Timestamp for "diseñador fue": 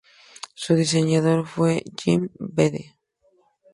0.73-1.83